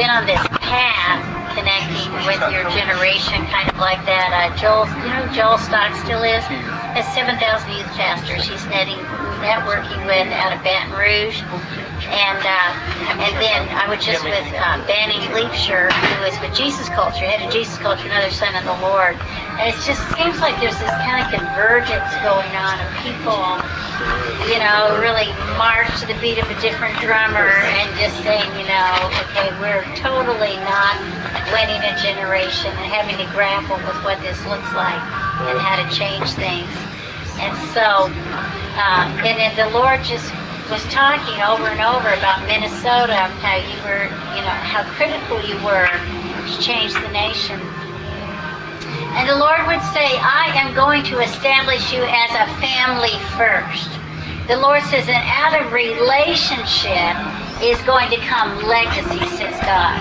been 0.00 0.08
on 0.08 0.24
this 0.24 0.40
path 0.64 1.20
connecting 1.52 2.08
with 2.24 2.40
your 2.48 2.64
generation, 2.72 3.44
kind 3.52 3.68
of 3.68 3.76
like 3.76 4.00
that. 4.08 4.32
Uh, 4.32 4.48
Joel, 4.56 4.88
you 5.04 5.12
know, 5.12 5.28
Joel 5.36 5.60
Stockstill 5.60 6.24
is. 6.24 6.40
Has 6.96 7.04
7,000 7.12 7.36
youth 7.70 7.86
pastors. 8.00 8.48
He's 8.48 8.64
netting, 8.72 8.96
networking 9.44 10.00
with 10.08 10.26
out 10.32 10.56
of 10.56 10.64
Baton 10.64 10.96
Rouge, 10.96 11.44
and 12.10 12.42
uh, 12.42 12.70
and 13.22 13.34
then 13.38 13.60
I 13.70 13.86
was 13.86 14.02
just 14.02 14.26
with 14.26 14.34
uh, 14.34 14.82
Banning 14.90 15.22
Liebscher, 15.30 15.86
who 15.94 16.26
is 16.26 16.34
with 16.42 16.50
Jesus 16.58 16.90
Culture, 16.90 17.22
head 17.22 17.46
of 17.46 17.54
Jesus 17.54 17.78
Culture, 17.78 18.10
another 18.10 18.34
son 18.34 18.50
of 18.58 18.66
the 18.66 18.74
Lord. 18.82 19.14
And 19.62 19.70
it 19.70 19.78
just 19.86 20.02
seems 20.18 20.42
like 20.42 20.58
there's 20.58 20.78
this 20.82 20.94
kind 21.06 21.22
of 21.22 21.30
convergence 21.30 22.10
going 22.26 22.50
on 22.58 22.82
of 22.82 22.90
people, 23.06 23.38
you 24.50 24.58
know, 24.58 24.98
really 24.98 25.30
march 25.54 25.86
to 26.02 26.10
the 26.10 26.18
beat 26.18 26.42
of 26.42 26.50
a 26.50 26.58
different 26.58 26.98
drummer 26.98 27.46
and 27.78 27.86
just 27.94 28.18
saying, 28.26 28.48
you 28.58 28.66
know, 28.66 28.90
okay, 29.30 29.54
we're 29.62 29.86
totally 29.94 30.58
not 30.66 30.98
winning 31.54 31.78
a 31.86 31.94
generation 32.02 32.74
and 32.74 32.90
having 32.90 33.14
to 33.22 33.26
grapple 33.30 33.78
with 33.86 33.98
what 34.02 34.18
this 34.26 34.38
looks 34.50 34.70
like 34.74 34.98
and 35.46 35.58
how 35.62 35.78
to 35.78 35.86
change 35.94 36.26
things. 36.34 36.70
And 37.38 37.54
so, 37.70 38.10
uh, 38.10 39.06
and 39.22 39.38
then 39.38 39.54
the 39.54 39.70
Lord 39.72 40.02
just 40.02 40.26
was 40.70 40.84
talking 40.86 41.34
over 41.42 41.66
and 41.66 41.82
over 41.82 42.14
about 42.14 42.46
Minnesota, 42.46 43.26
how 43.42 43.58
you 43.58 43.78
were, 43.82 44.06
you 44.38 44.42
know, 44.46 44.54
how 44.70 44.86
critical 44.94 45.42
you 45.42 45.58
were 45.66 45.90
to 45.90 46.62
change 46.62 46.94
the 46.94 47.10
nation. 47.10 47.58
And 49.18 49.28
the 49.28 49.34
Lord 49.34 49.66
would 49.66 49.82
say, 49.90 50.06
I 50.22 50.54
am 50.54 50.72
going 50.72 51.02
to 51.10 51.18
establish 51.18 51.92
you 51.92 52.06
as 52.06 52.30
a 52.38 52.46
family 52.62 53.18
first. 53.34 53.90
The 54.46 54.56
Lord 54.56 54.82
says, 54.86 55.10
and 55.10 55.18
out 55.26 55.58
of 55.58 55.72
relationship 55.72 57.18
is 57.58 57.82
going 57.82 58.10
to 58.10 58.18
come 58.30 58.62
legacy, 58.62 59.26
says 59.34 59.58
God. 59.66 59.98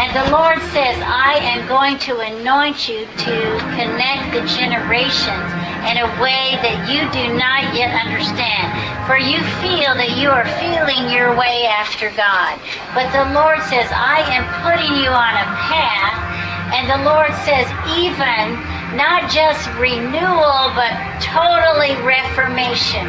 And 0.00 0.08
the 0.16 0.32
Lord 0.32 0.60
says, 0.72 0.96
I 1.04 1.40
am 1.44 1.68
going 1.68 1.98
to 2.08 2.20
anoint 2.20 2.88
you 2.88 3.04
to 3.04 3.36
connect 3.76 4.32
the 4.32 4.44
generations 4.56 5.48
in 5.92 6.00
a 6.00 6.08
way 6.20 6.56
that 6.64 6.88
you 6.88 7.04
do 7.12 7.36
not 7.36 7.76
yet 7.76 7.92
understand. 7.92 8.85
For 9.06 9.16
you 9.16 9.38
feel 9.62 9.94
that 9.94 10.18
you 10.18 10.30
are 10.30 10.44
feeling 10.58 11.14
your 11.14 11.34
way 11.38 11.66
after 11.66 12.10
God. 12.18 12.58
But 12.92 13.06
the 13.14 13.32
Lord 13.32 13.62
says, 13.70 13.86
I 13.94 14.26
am 14.34 14.44
putting 14.66 14.98
you 14.98 15.10
on 15.10 15.34
a 15.34 15.46
path 15.70 16.26
and 16.74 16.90
the 16.90 16.98
Lord 17.06 17.30
says, 17.46 17.70
even 17.94 18.58
not 18.98 19.30
just 19.30 19.70
renewal, 19.78 20.74
but 20.74 20.90
totally 21.22 21.94
reformation. 22.02 23.06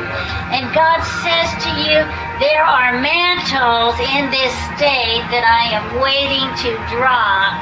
And 0.54 0.70
God 0.78 1.02
says 1.02 1.50
to 1.66 1.72
you, 1.82 1.98
there 2.38 2.62
are 2.62 3.02
mantles 3.02 3.98
in 4.14 4.30
this 4.30 4.54
state 4.78 5.26
that 5.34 5.42
I 5.42 5.74
am 5.74 5.98
waiting 5.98 6.46
to 6.70 6.70
drop 6.94 7.58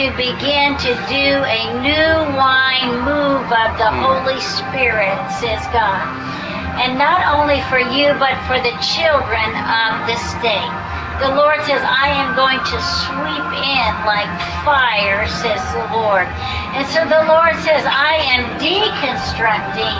to 0.00 0.08
begin 0.16 0.80
to 0.80 0.92
do 1.12 1.28
a 1.44 1.62
new 1.84 2.12
wine 2.40 3.04
move 3.04 3.46
of 3.46 3.70
the 3.76 3.90
hmm. 3.92 4.00
Holy 4.00 4.40
Spirit, 4.40 5.14
says 5.38 5.60
God. 5.76 6.43
And 6.80 6.98
not 6.98 7.22
only 7.38 7.62
for 7.70 7.78
you, 7.78 8.10
but 8.18 8.34
for 8.50 8.58
the 8.58 8.74
children 8.82 9.48
of 9.54 10.06
the 10.10 10.16
state. 10.18 10.74
The 11.22 11.30
Lord 11.30 11.62
says, 11.62 11.78
I 11.78 12.10
am 12.10 12.34
going 12.34 12.58
to 12.58 12.78
sweep 13.06 13.48
in 13.54 13.90
like 14.02 14.26
fire, 14.66 15.30
says 15.30 15.62
the 15.70 15.86
Lord. 15.94 16.26
And 16.74 16.82
so 16.90 17.06
the 17.06 17.22
Lord 17.30 17.54
says, 17.62 17.86
I 17.86 18.18
am 18.34 18.58
deconstructing 18.58 19.94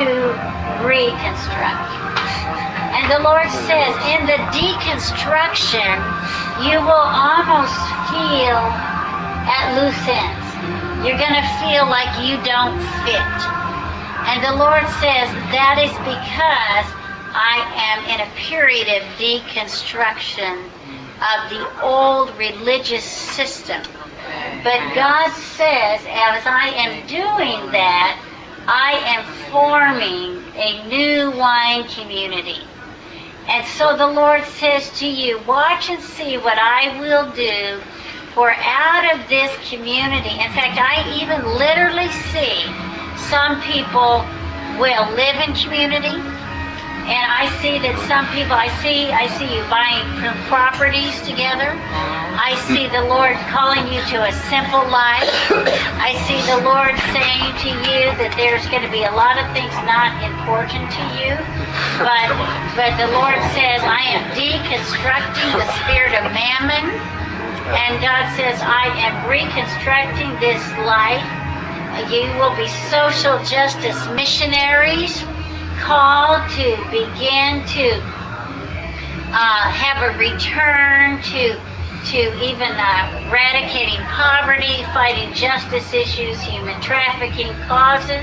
to 0.00 0.32
reconstruct. 0.80 1.84
And 2.96 3.12
the 3.12 3.20
Lord 3.20 3.50
says, 3.68 3.92
in 4.16 4.24
the 4.24 4.40
deconstruction, 4.56 5.92
you 6.64 6.80
will 6.80 7.06
almost 7.12 7.76
feel 8.08 8.64
at 9.44 9.76
loose 9.76 10.08
ends. 10.08 10.48
You're 11.04 11.20
going 11.20 11.36
to 11.36 11.48
feel 11.60 11.84
like 11.92 12.08
you 12.24 12.40
don't 12.40 12.80
fit. 13.04 13.53
And 14.26 14.42
the 14.42 14.56
Lord 14.56 14.82
says, 15.00 15.28
that 15.52 15.76
is 15.78 15.92
because 16.00 16.86
I 17.36 17.60
am 17.76 18.04
in 18.08 18.20
a 18.26 18.30
period 18.36 18.88
of 18.88 19.02
deconstruction 19.18 20.64
of 21.20 21.50
the 21.50 21.82
old 21.82 22.36
religious 22.38 23.04
system. 23.04 23.82
But 24.62 24.94
God 24.94 25.30
says, 25.30 26.00
as 26.08 26.46
I 26.46 26.72
am 26.74 27.06
doing 27.06 27.72
that, 27.72 28.18
I 28.66 28.92
am 29.12 29.24
forming 29.52 30.42
a 30.56 30.88
new 30.88 31.38
wine 31.38 31.86
community. 31.88 32.64
And 33.46 33.66
so 33.66 33.96
the 33.96 34.06
Lord 34.06 34.42
says 34.44 34.90
to 35.00 35.06
you, 35.06 35.38
watch 35.46 35.90
and 35.90 36.02
see 36.02 36.38
what 36.38 36.56
I 36.58 36.98
will 36.98 37.30
do 37.32 37.80
for 38.32 38.50
out 38.50 39.14
of 39.14 39.28
this 39.28 39.52
community. 39.68 40.30
In 40.30 40.50
fact, 40.52 40.78
I 40.80 41.20
even 41.20 41.44
literally 41.44 42.08
see 42.32 42.93
some 43.30 43.60
people 43.62 44.24
will 44.78 45.06
live 45.14 45.36
in 45.46 45.54
community, 45.54 46.16
and 47.04 47.26
I 47.28 47.52
see 47.60 47.76
that 47.84 48.00
some 48.08 48.24
people, 48.32 48.56
I 48.56 48.72
see, 48.80 49.12
I 49.12 49.28
see 49.36 49.44
you 49.44 49.60
buying 49.68 50.08
properties 50.48 51.20
together. 51.20 51.76
I 52.34 52.56
see 52.64 52.88
the 52.88 53.04
Lord 53.06 53.36
calling 53.52 53.84
you 53.92 54.00
to 54.10 54.24
a 54.24 54.32
simple 54.48 54.82
life. 54.88 55.28
I 56.00 56.16
see 56.24 56.40
the 56.48 56.64
Lord 56.64 56.96
saying 57.12 57.52
to 57.60 57.70
you 57.86 58.08
that 58.24 58.32
there's 58.40 58.64
going 58.72 58.82
to 58.82 58.90
be 58.90 59.04
a 59.04 59.12
lot 59.12 59.36
of 59.36 59.46
things 59.52 59.70
not 59.84 60.16
important 60.24 60.88
to 60.96 61.04
you, 61.20 61.36
but 62.00 62.32
but 62.72 62.96
the 62.96 63.12
Lord 63.12 63.36
says, 63.52 63.84
I 63.84 64.02
am 64.16 64.24
deconstructing 64.32 65.50
the 65.60 65.68
spirit 65.84 66.16
of 66.16 66.26
mammon, 66.32 66.88
and 67.68 68.00
God 68.00 68.32
says, 68.34 68.58
I 68.64 68.88
am 69.04 69.28
reconstructing 69.28 70.32
this 70.40 70.64
life. 70.82 71.43
You 72.10 72.26
will 72.38 72.54
be 72.56 72.68
social 72.90 73.42
justice 73.44 73.96
missionaries 74.08 75.22
called 75.80 76.48
to 76.50 76.76
begin 76.90 77.64
to 77.74 78.00
uh, 79.32 79.70
have 79.70 80.14
a 80.14 80.18
return 80.18 81.22
to 81.22 81.60
to 82.10 82.20
even 82.44 82.68
uh, 82.68 83.26
eradicating 83.28 83.98
poverty, 84.12 84.84
fighting 84.92 85.32
justice 85.32 85.94
issues, 85.94 86.38
human 86.42 86.78
trafficking 86.82 87.48
causes. 87.64 88.20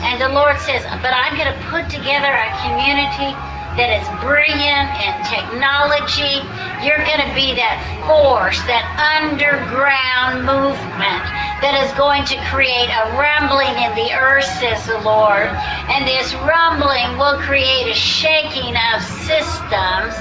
And 0.00 0.20
the 0.20 0.30
Lord 0.30 0.58
says, 0.58 0.82
but 1.02 1.12
I'm 1.12 1.36
going 1.36 1.52
to 1.52 1.60
put 1.68 1.90
together 1.90 2.32
a 2.32 2.48
community 2.64 3.36
that 3.76 3.88
is 3.88 4.04
brilliant 4.20 4.88
in 5.00 5.12
technology. 5.32 6.44
You're 6.84 7.00
going 7.08 7.24
to 7.24 7.32
be 7.32 7.56
that 7.56 7.80
force, 8.04 8.60
that 8.68 8.84
underground 9.00 10.44
movement 10.44 11.24
that 11.62 11.78
is 11.78 11.94
going 11.94 12.26
to 12.26 12.36
create 12.50 12.90
a 12.90 13.14
rumbling 13.14 13.72
in 13.80 13.94
the 13.94 14.10
earth, 14.12 14.44
says 14.58 14.82
the 14.84 14.98
Lord. 15.00 15.46
And 15.88 16.04
this 16.04 16.34
rumbling 16.42 17.16
will 17.16 17.38
create 17.46 17.86
a 17.86 17.94
shaking 17.94 18.74
of 18.74 18.98
systems. 19.22 20.12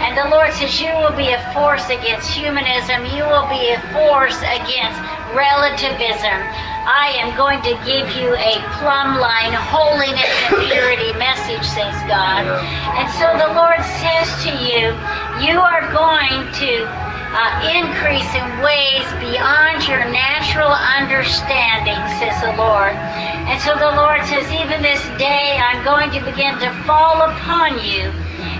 And 0.00 0.16
the 0.16 0.32
Lord 0.32 0.50
says, 0.56 0.80
You 0.80 0.90
will 0.96 1.14
be 1.14 1.30
a 1.30 1.40
force 1.52 1.86
against 1.92 2.32
humanism, 2.32 3.04
you 3.12 3.22
will 3.28 3.46
be 3.52 3.76
a 3.76 3.80
force 3.92 4.40
against 4.42 4.98
relativism. 5.34 6.38
I 6.88 7.20
am 7.20 7.36
going 7.36 7.60
to 7.68 7.74
give 7.84 8.08
you 8.16 8.32
a 8.32 8.54
plumb 8.80 9.20
line, 9.20 9.52
holiness 9.52 10.24
and 10.48 10.56
purity 10.72 11.12
message, 11.20 11.64
says 11.64 11.92
God. 12.08 12.48
And 12.96 13.08
so 13.20 13.28
the 13.36 13.52
Lord 13.52 13.80
says 14.00 14.28
to 14.48 14.52
you, 14.56 14.96
you 15.44 15.60
are 15.60 15.84
going 15.92 16.48
to 16.64 16.72
uh, 17.28 17.76
increase 17.76 18.28
in 18.32 18.46
ways 18.64 19.04
beyond 19.20 19.84
your 19.84 20.00
natural 20.08 20.72
understanding, 20.72 22.00
says 22.16 22.40
the 22.40 22.56
Lord. 22.56 22.96
And 22.96 23.60
so 23.60 23.76
the 23.76 23.92
Lord 23.92 24.24
says, 24.24 24.48
even 24.48 24.80
this 24.80 25.04
day, 25.20 25.60
I'm 25.60 25.84
going 25.84 26.10
to 26.16 26.24
begin 26.24 26.56
to 26.60 26.72
fall 26.88 27.20
upon 27.20 27.84
you. 27.84 28.08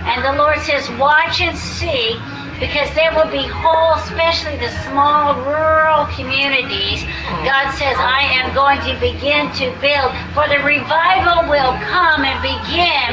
And 0.05 0.25
the 0.25 0.37
Lord 0.37 0.59
says, 0.61 0.89
watch 1.01 1.41
and 1.41 1.57
see 1.57 2.12
because 2.59 2.93
there 2.95 3.15
will 3.15 3.31
be 3.31 3.47
whole, 3.47 3.95
especially 4.03 4.59
the 4.59 4.71
small 4.87 5.34
rural 5.47 6.07
communities. 6.15 7.03
God 7.47 7.71
says, 7.78 7.95
I 7.99 8.43
am 8.43 8.55
going 8.55 8.83
to 8.87 8.95
begin 8.99 9.51
to 9.63 9.71
build, 9.78 10.10
for 10.34 10.47
the 10.51 10.59
revival 10.66 11.47
will 11.47 11.75
come 11.87 12.27
and 12.27 12.39
begin 12.43 13.09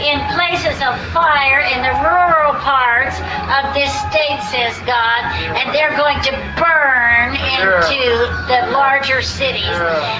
in 0.00 0.16
places 0.36 0.80
of 0.80 0.96
fire 1.12 1.60
in 1.60 1.80
the 1.84 1.94
rural 2.00 2.56
parts 2.60 3.16
of 3.56 3.72
this 3.74 3.92
state, 4.08 4.40
says 4.48 4.76
God, 4.84 5.20
and 5.56 5.74
they're 5.74 5.96
going 5.96 6.20
to 6.24 6.32
burn 6.56 7.36
into 7.36 8.00
the 8.48 8.72
larger 8.72 9.20
cities. 9.20 9.76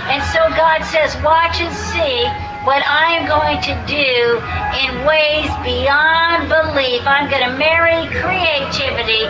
And 0.09 0.23
so 0.33 0.41
God 0.56 0.85
says, 0.85 1.17
watch 1.23 1.61
and 1.61 1.73
see 1.93 2.50
what 2.65 2.85
I 2.85 3.17
am 3.17 3.25
going 3.25 3.57
to 3.73 3.75
do 3.89 4.37
in 4.85 5.07
ways 5.09 5.49
beyond 5.65 6.53
belief. 6.53 7.01
I'm 7.09 7.31
going 7.33 7.49
to 7.49 7.57
marry 7.57 8.05
creativity 8.21 9.25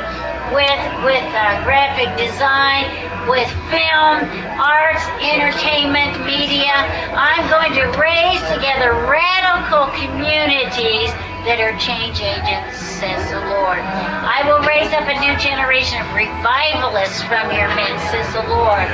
with 0.50 0.82
with 1.06 1.22
uh, 1.30 1.62
graphic 1.62 2.10
design, 2.18 2.90
with 3.30 3.46
film, 3.70 4.26
arts, 4.58 5.06
entertainment, 5.22 6.26
media. 6.26 6.74
I'm 7.14 7.46
going 7.46 7.70
to 7.78 7.86
raise 7.94 8.42
together 8.50 8.98
radical 9.06 9.86
communities 9.94 11.14
that 11.48 11.60
are 11.60 11.72
change 11.80 12.20
agents, 12.20 12.76
says 12.76 13.20
the 13.32 13.40
Lord. 13.48 13.80
I 13.80 14.44
will 14.44 14.60
raise 14.68 14.92
up 14.92 15.08
a 15.08 15.16
new 15.24 15.32
generation 15.40 16.00
of 16.04 16.08
revivalists 16.12 17.24
from 17.24 17.48
your 17.48 17.72
midst, 17.72 18.04
says 18.12 18.28
the 18.36 18.44
Lord. 18.44 18.84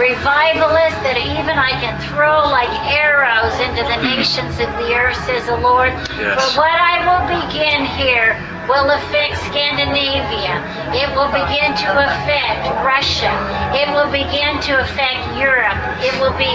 Revivalists 0.00 1.00
that 1.04 1.20
even 1.20 1.56
I 1.60 1.76
can 1.78 1.94
throw 2.08 2.48
like 2.48 2.72
arrows 2.88 3.52
into 3.60 3.84
the 3.84 4.00
mm. 4.00 4.16
nations 4.16 4.56
of 4.56 4.70
the 4.80 4.96
earth, 4.96 5.18
says 5.28 5.44
the 5.44 5.60
Lord. 5.60 5.92
Yes. 6.16 6.40
For 6.56 6.64
what 6.64 6.72
I 6.72 7.04
will 7.04 7.24
begin 7.28 7.84
here 8.00 8.38
will 8.64 8.88
affect 8.90 9.36
Scandinavia. 9.50 10.62
It 10.94 11.10
will 11.12 11.30
begin 11.34 11.74
to 11.74 11.88
affect 12.00 12.70
Russia. 12.86 13.32
It 13.74 13.90
will 13.92 14.08
begin 14.08 14.62
to 14.70 14.80
affect 14.80 15.20
Europe. 15.36 15.78
It 16.00 16.14
will 16.22 16.36
be 16.38 16.54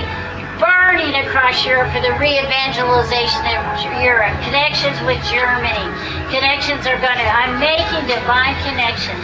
burning 0.60 1.16
across 1.28 1.66
Europe 1.66 1.92
for 1.92 2.02
the 2.02 2.14
re-evangelization 2.16 3.44
of 3.52 3.62
Europe. 4.00 4.34
Connections 4.48 4.96
with 5.04 5.20
Germany. 5.28 5.88
Connections 6.32 6.88
are 6.88 7.00
going 7.00 7.20
to, 7.20 7.28
I'm 7.28 7.60
making 7.60 8.08
divine 8.08 8.56
connections. 8.64 9.20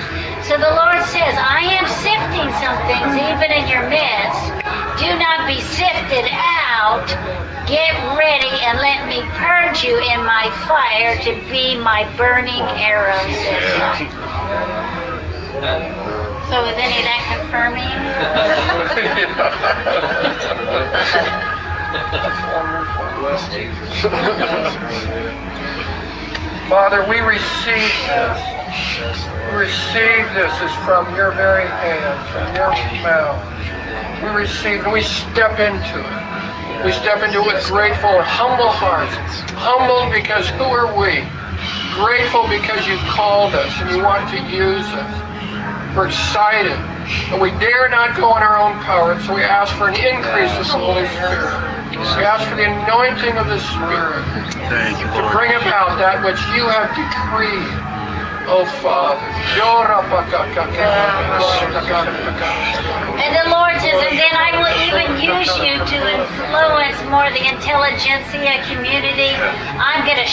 So 0.48 0.58
the 0.58 0.74
Lord 0.74 1.00
says, 1.08 1.34
I 1.38 1.64
am 1.80 1.88
sifting 1.88 2.50
some 2.60 2.76
things 2.90 3.16
even 3.16 3.50
in 3.56 3.66
your 3.72 3.88
midst. 3.88 4.42
Do 5.00 5.10
not 5.16 5.48
be 5.48 5.62
sifted 5.62 6.28
out. 6.32 7.08
Get 7.68 7.96
ready 8.18 8.52
and 8.68 8.78
let 8.80 9.08
me 9.08 9.22
purge 9.40 9.84
you 9.84 9.98
in 9.98 10.26
my 10.26 10.52
fire 10.68 11.18
to 11.24 11.32
be 11.50 11.78
my 11.78 12.04
burning 12.18 12.66
arrows. 12.76 13.32
So 16.52 16.60
is 16.66 16.76
any 16.76 17.00
of 17.00 17.06
that 17.08 17.24
Father, 26.68 27.08
we 27.08 27.24
receive 27.24 27.96
this. 28.12 28.36
We 29.48 29.64
receive 29.64 30.28
this 30.36 30.52
as 30.60 30.76
from 30.84 31.08
your 31.16 31.32
very 31.32 31.64
hand, 31.68 32.20
from 32.36 32.52
your 32.60 32.76
mouth. 33.00 33.40
We 34.22 34.28
receive 34.36 34.84
and 34.84 34.92
we 34.92 35.04
step 35.04 35.58
into 35.60 36.00
it. 36.04 36.86
We 36.86 36.92
step 36.92 37.24
into 37.24 37.40
it 37.40 37.48
with 37.48 37.66
grateful 37.68 38.10
and 38.10 38.28
humble 38.28 38.68
hearts. 38.68 39.16
Humbled 39.56 40.12
because 40.12 40.50
who 40.60 40.66
are 40.68 40.92
we? 41.00 41.24
Grateful 41.96 42.44
because 42.50 42.86
you 42.88 42.98
called 43.08 43.56
us 43.56 43.72
and 43.80 43.92
you 43.96 44.04
want 44.04 44.30
to 44.32 44.38
use 44.52 44.86
us. 44.88 45.31
We're 45.96 46.08
excited. 46.08 46.72
And 47.32 47.42
we 47.42 47.52
dare 47.60 47.90
not 47.90 48.16
go 48.16 48.36
in 48.38 48.44
our 48.44 48.58
own 48.58 48.80
power, 48.84 49.20
so 49.22 49.36
we 49.36 49.44
ask 49.44 49.76
for 49.76 49.90
an 49.90 49.96
increase 50.00 50.52
of 50.56 50.68
the 50.72 50.80
Holy 50.80 51.08
Spirit. 51.20 51.52
We 51.92 52.24
ask 52.24 52.48
for 52.48 52.56
the 52.56 52.64
anointing 52.64 53.36
of 53.36 53.48
the 53.52 53.60
Spirit 53.60 54.24
Thank 54.72 55.04
you, 55.04 55.08
to 55.20 55.24
bring 55.36 55.52
about 55.52 56.00
that 56.00 56.24
which 56.24 56.40
you 56.56 56.64
have 56.72 56.96
decreed, 56.96 57.68
oh 58.48 58.64
Father. 58.80 59.20
And 63.20 63.32
the 63.36 63.48
Lord 63.52 63.76
says, 63.84 64.00
and 64.00 64.16
then 64.16 64.32
I 64.32 64.56
will 64.56 64.72
even 64.88 65.20
use 65.20 65.52
you 65.60 65.76
to 65.76 65.98
influence 66.00 66.98
more 67.12 67.28
the 67.36 67.44
intelligentsia 67.52 68.64
community. 68.72 69.36
I'm 69.76 70.08
going 70.08 70.24
to 70.24 70.32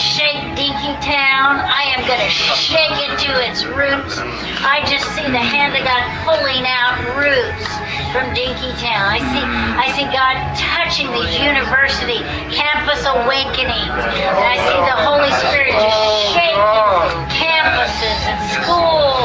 shake 0.68 1.00
Town. 1.00 1.64
I 1.64 1.96
am 1.96 2.04
going 2.04 2.20
to 2.20 2.28
shake 2.28 3.00
it 3.08 3.16
to 3.24 3.32
its 3.40 3.64
roots. 3.64 4.20
I 4.60 4.84
just 4.84 5.08
see 5.16 5.24
the 5.24 5.40
hand 5.40 5.72
of 5.72 5.80
God 5.80 6.04
pulling 6.28 6.68
out 6.68 7.00
roots 7.16 7.64
from 8.12 8.28
Dinkytown. 8.36 9.00
I 9.08 9.20
see, 9.32 9.44
I 9.48 9.86
see 9.96 10.04
God 10.12 10.36
touching 10.60 11.08
these 11.08 11.32
university 11.40 12.20
campus 12.52 13.00
awakenings. 13.08 13.96
And 13.96 14.44
I 14.44 14.56
see 14.60 14.80
the 14.84 14.98
Holy 15.08 15.32
Spirit 15.48 15.72
just 15.72 16.36
shaking 16.36 17.16
campuses 17.32 18.20
and 18.28 18.40
schools. 18.60 19.24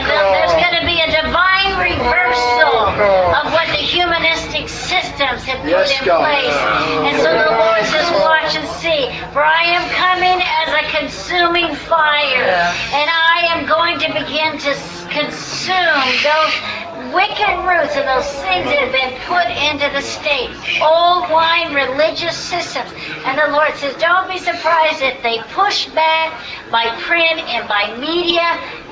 And 0.00 0.04
there's 0.08 0.56
going 0.56 0.80
to 0.80 0.84
be 0.88 0.96
a 1.04 1.08
divine 1.12 1.76
reversal 1.76 2.88
systems 5.16 5.44
have 5.44 5.60
put 5.62 5.70
Yes, 5.70 6.00
in 6.00 6.06
God. 6.06 6.26
place. 6.26 6.58
And 7.06 7.16
so 7.22 7.30
the 7.30 7.50
Lord 7.54 7.82
says, 7.86 8.10
watch 8.18 8.54
and 8.56 8.68
see. 8.82 9.06
For 9.32 9.42
I 9.42 9.62
am 9.78 9.84
coming 9.94 10.38
as 10.42 10.68
a 10.74 10.82
consuming 10.98 11.74
fire. 11.74 12.42
And 12.42 13.06
I 13.10 13.54
am 13.54 13.66
going 13.66 13.98
to 14.00 14.08
begin 14.12 14.58
to 14.58 14.72
consume 15.10 16.10
those 16.26 16.54
wicked 17.14 17.54
roots 17.62 17.94
and 17.94 18.06
those 18.10 18.26
things 18.42 18.66
that 18.66 18.78
have 18.82 18.94
been 18.94 19.14
put 19.30 19.46
into 19.70 19.86
the 19.94 20.02
state. 20.02 20.50
Old 20.82 21.30
wine 21.30 21.74
religious 21.74 22.36
systems. 22.36 22.90
And 23.24 23.38
the 23.38 23.54
Lord 23.54 23.74
says, 23.76 23.94
don't 24.02 24.28
be 24.28 24.38
surprised 24.38 25.02
if 25.02 25.22
they 25.22 25.38
push 25.54 25.86
back 25.94 26.42
by 26.70 26.90
print 27.06 27.38
and 27.54 27.68
by 27.68 27.94
media. 27.98 28.42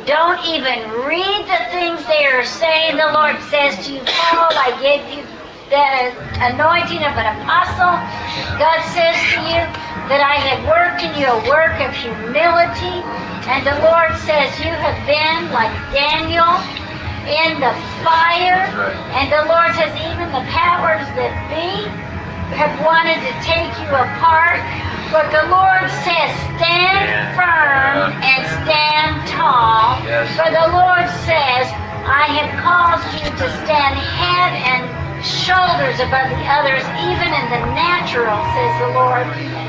Don't 0.06 0.38
even 0.46 0.90
read 1.06 1.42
the 1.46 1.62
things 1.70 2.04
they 2.06 2.26
are 2.26 2.44
saying. 2.44 2.96
The 2.96 3.10
Lord 3.12 3.38
says 3.50 3.86
to 3.86 3.92
you, 3.92 4.02
Paul, 4.06 4.50
I 4.50 4.74
gave 4.82 5.02
you 5.14 5.22
the 5.72 6.12
anointing 6.52 7.00
of 7.00 7.16
an 7.16 7.32
apostle. 7.32 7.96
God 8.60 8.84
says 8.92 9.16
to 9.32 9.40
you 9.40 9.64
that 10.12 10.20
I 10.20 10.36
have 10.36 10.68
worked 10.68 11.00
in 11.00 11.16
you 11.16 11.24
a 11.24 11.40
work 11.48 11.80
of 11.80 11.96
humility. 11.96 13.00
And 13.48 13.64
the 13.64 13.80
Lord 13.80 14.12
says 14.20 14.52
you 14.60 14.68
have 14.68 15.00
been 15.08 15.48
like 15.48 15.72
Daniel 15.96 16.52
in 17.24 17.56
the 17.56 17.72
fire. 18.04 18.68
And 19.16 19.32
the 19.32 19.48
Lord 19.48 19.72
says 19.72 19.96
even 20.12 20.28
the 20.28 20.44
powers 20.52 21.08
that 21.16 21.32
be 21.48 21.88
have 22.52 22.76
wanted 22.84 23.16
to 23.24 23.32
take 23.40 23.72
you 23.80 23.88
apart. 23.96 24.60
But 25.08 25.32
the 25.32 25.48
Lord 25.48 25.88
says, 26.04 26.28
stand 26.60 27.32
firm 27.32 28.12
and 28.20 28.40
stand 28.60 29.24
tall. 29.24 29.96
For 30.36 30.48
the 30.52 30.68
Lord 30.68 31.08
says, 31.24 31.64
I 32.04 32.28
have 32.28 32.50
caused 32.60 33.08
you 33.24 33.28
to 33.40 33.46
stand 33.64 33.96
head 33.96 34.52
and 34.68 35.01
shoulders 35.22 35.98
above 36.02 36.28
the 36.30 36.44
others, 36.50 36.82
even 37.06 37.30
in 37.30 37.46
the 37.50 37.62
natural, 37.78 38.38
says 38.54 38.74
the 38.82 38.90
Lord. 38.94 39.26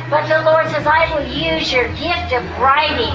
But 0.09 0.27
the 0.27 0.41
Lord 0.45 0.67
says, 0.69 0.85
I 0.85 1.09
will 1.13 1.25
use 1.29 1.71
your 1.71 1.87
gift 1.97 2.33
of 2.33 2.43
writing 2.57 3.13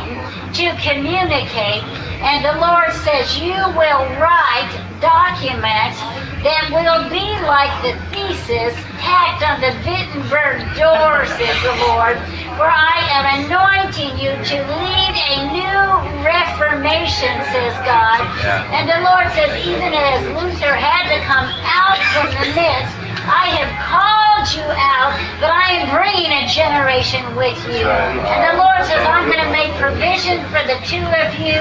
to 0.54 0.66
communicate. 0.82 1.82
And 2.22 2.44
the 2.44 2.58
Lord 2.58 2.90
says, 3.06 3.38
you 3.38 3.54
will 3.78 4.04
write 4.18 4.70
documents 5.00 5.98
that 6.42 6.70
will 6.70 7.06
be 7.10 7.26
like 7.46 7.70
the 7.82 7.94
thesis 8.10 8.74
tacked 8.98 9.42
on 9.46 9.62
the 9.62 9.74
Wittenberg 9.86 10.62
door, 10.74 11.26
says 11.38 11.58
the 11.62 11.74
Lord. 11.86 12.18
For 12.58 12.66
I 12.66 12.98
am 13.14 13.46
anointing 13.46 14.18
you 14.18 14.34
to 14.34 14.56
lead 14.58 15.14
a 15.14 15.36
new 15.54 15.82
reformation, 16.26 16.97
says 17.08 17.74
God. 17.84 18.20
Yeah. 18.44 18.76
And 18.76 18.84
the 18.88 19.00
Lord 19.00 19.26
says, 19.32 19.50
even 19.66 19.92
as 19.94 20.20
Luther 20.36 20.74
had 20.74 21.08
to 21.08 21.18
come 21.24 21.48
out 21.64 21.98
from 22.12 22.28
the 22.36 22.46
midst, 22.52 22.92
I 23.28 23.52
have 23.60 23.70
called 23.84 24.48
you 24.56 24.64
out, 24.64 25.12
but 25.40 25.50
I 25.52 25.80
am 25.80 25.92
bringing 25.92 26.32
a 26.32 26.44
generation 26.48 27.24
with 27.36 27.58
you. 27.68 27.84
And 27.84 28.40
the 28.48 28.56
Lord 28.56 28.80
says, 28.88 29.04
I'm 29.04 29.28
going 29.28 29.44
to 29.44 29.52
make 29.52 29.72
provision 29.76 30.40
for 30.48 30.64
the 30.64 30.80
two 30.88 31.04
of 31.04 31.28
you 31.40 31.60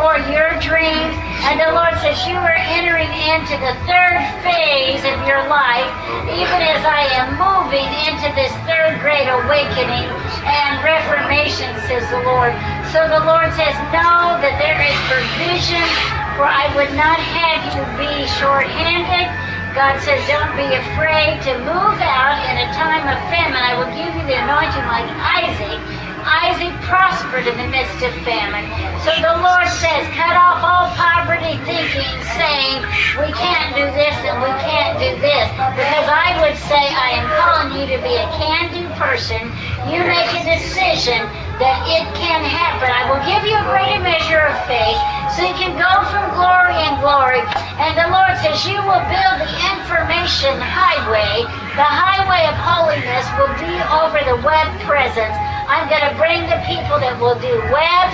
for 0.00 0.16
your 0.32 0.56
dreams. 0.64 1.12
And 1.44 1.60
the 1.60 1.76
Lord 1.76 1.92
says, 2.00 2.16
You 2.24 2.40
are 2.40 2.56
entering 2.56 3.12
into 3.28 3.52
the 3.60 3.76
third 3.84 4.16
phase 4.40 5.04
of 5.04 5.16
your 5.28 5.44
life, 5.44 5.92
even 6.32 6.56
as 6.64 6.80
I 6.88 7.04
am 7.20 7.36
moving 7.36 7.84
into 8.08 8.32
this 8.32 8.48
third 8.64 8.96
great 9.04 9.28
awakening 9.28 10.08
and 10.48 10.80
reformation, 10.80 11.68
says 11.84 12.04
the 12.08 12.24
Lord. 12.24 12.56
So 12.96 13.04
the 13.12 13.24
Lord 13.28 13.52
says, 13.60 13.76
Know 13.92 14.40
that 14.40 14.56
there 14.56 14.80
is 14.80 14.96
provision, 15.12 15.84
for 16.40 16.48
I 16.48 16.72
would 16.80 16.96
not 16.96 17.20
have 17.20 17.60
you 17.76 17.84
be 18.00 18.24
short 18.40 18.64
handed. 18.72 19.28
God 19.76 20.00
says, 20.00 20.24
Don't 20.32 20.56
be 20.56 20.68
afraid 20.80 21.44
to 21.44 21.60
move 21.60 22.00
out 22.00 22.40
in 22.48 22.56
a 22.56 22.68
time 22.72 23.04
of 23.04 23.20
famine. 23.28 23.60
I 23.60 23.76
will 23.76 23.92
give 23.92 24.16
you 24.16 24.24
the 24.24 24.36
anointing 24.40 24.86
like 24.88 25.08
Isaac. 25.44 26.09
Isaac 26.24 26.74
prospered 26.84 27.46
in 27.46 27.56
the 27.56 27.68
midst 27.68 28.00
of 28.02 28.12
famine. 28.22 28.68
So 29.04 29.12
the 29.16 29.36
Lord 29.40 29.68
says, 29.68 30.04
cut 30.12 30.36
off 30.36 30.60
all 30.60 30.88
poverty 30.94 31.56
thinking, 31.64 32.12
saying, 32.36 32.84
we 33.16 33.32
can't 33.32 33.72
do 33.74 33.86
this 33.96 34.16
and 34.28 34.38
we 34.44 34.52
can't 34.64 35.00
do 35.00 35.10
this. 35.20 35.46
Because 35.76 36.06
I 36.08 36.36
would 36.44 36.56
say, 36.68 36.80
I 36.80 37.20
am 37.20 37.26
calling 37.36 37.70
you 37.76 37.84
to 37.96 37.98
be 38.02 38.14
a 38.16 38.28
can-do 38.36 38.84
person. 39.00 39.40
You 39.88 40.04
make 40.04 40.30
a 40.36 40.44
decision 40.44 41.24
that 41.60 41.84
it 41.88 42.04
can 42.16 42.40
happen. 42.40 42.88
I 42.88 43.04
will 43.08 43.20
give 43.28 43.44
you 43.44 43.56
a 43.56 43.66
greater 43.68 44.00
measure 44.00 44.40
of 44.40 44.56
faith 44.64 44.96
so 45.36 45.44
you 45.44 45.56
can 45.56 45.76
go 45.76 45.92
from 46.08 46.24
glory 46.36 46.76
and 46.88 46.96
glory. 47.04 47.44
And 47.80 47.92
the 47.96 48.08
Lord 48.08 48.32
says, 48.40 48.64
you 48.64 48.80
will 48.80 49.04
build 49.08 49.36
the 49.44 49.52
information 49.72 50.56
highway. 50.56 51.44
The 51.76 51.84
highway 51.84 52.48
of 52.48 52.56
holiness 52.56 53.24
will 53.36 53.52
be 53.60 53.72
over 53.92 54.20
the 54.24 54.40
web 54.40 54.68
presence. 54.88 55.36
I'm 55.70 55.86
going 55.86 56.02
to 56.02 56.18
bring 56.18 56.42
the 56.50 56.58
people 56.66 56.98
that 56.98 57.14
will 57.22 57.38
do 57.38 57.54
web, 57.70 58.10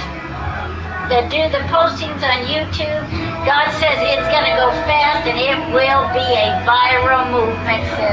that 1.09 1.33
do 1.33 1.41
the 1.49 1.65
postings 1.73 2.21
on 2.21 2.45
YouTube. 2.45 3.01
God 3.49 3.73
says 3.81 3.97
it's 3.97 4.29
going 4.29 4.45
to 4.45 4.61
go 4.61 4.69
fast 4.85 5.25
and 5.25 5.41
it 5.41 5.57
will 5.73 6.05
be 6.13 6.21
a 6.37 6.53
viral 6.69 7.25
movement, 7.33 7.81
says. 7.97 8.13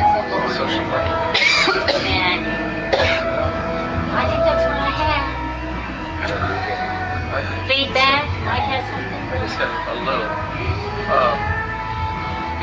Social 0.55 0.79
and 0.79 2.39
I 4.15 4.23
think 4.31 4.47
that's 4.47 4.63
what 4.63 4.79
I 4.79 4.95
have. 5.11 5.27
Feedback? 7.67 8.23
Something? 8.23 9.27
I 9.27 9.43
just 9.43 9.59
have 9.59 9.75
a 9.91 9.99
little. 10.07 10.31
Um, 11.11 11.35